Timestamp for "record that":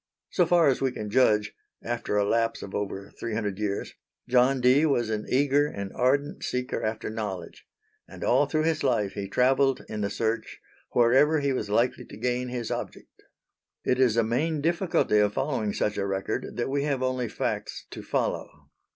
16.07-16.67